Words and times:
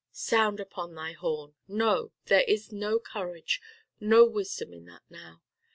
Sound 0.13 0.59
upon 0.59 0.95
thy 0.95 1.11
horn! 1.11 1.53
No! 1.67 2.11
there 2.25 2.41
is 2.47 2.71
no 2.71 2.97
courage, 2.97 3.61
no 3.99 4.25
wisdom 4.25 4.73
in 4.73 4.85
that 4.85 5.03
now. 5.11 5.43